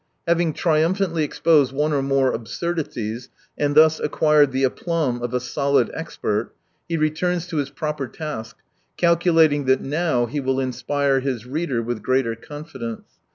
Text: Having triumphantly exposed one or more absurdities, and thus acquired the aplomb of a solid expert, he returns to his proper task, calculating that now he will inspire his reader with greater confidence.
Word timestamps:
Having 0.27 0.53
triumphantly 0.53 1.23
exposed 1.23 1.71
one 1.73 1.93
or 1.93 2.01
more 2.01 2.31
absurdities, 2.31 3.29
and 3.55 3.75
thus 3.75 3.99
acquired 3.99 4.51
the 4.51 4.63
aplomb 4.63 5.21
of 5.21 5.31
a 5.31 5.39
solid 5.39 5.91
expert, 5.93 6.55
he 6.89 6.97
returns 6.97 7.45
to 7.45 7.57
his 7.57 7.69
proper 7.69 8.07
task, 8.07 8.57
calculating 8.97 9.65
that 9.65 9.81
now 9.81 10.25
he 10.25 10.39
will 10.39 10.59
inspire 10.59 11.19
his 11.19 11.45
reader 11.45 11.83
with 11.83 12.01
greater 12.01 12.35
confidence. 12.35 13.03